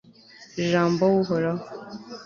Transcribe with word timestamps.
jambo 0.71 1.01
waw'uhoraho 1.07 1.63